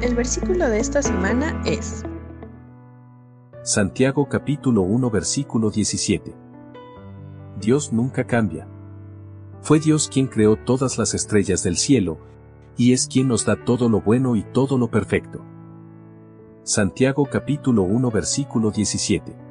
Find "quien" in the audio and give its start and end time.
10.08-10.28, 13.08-13.26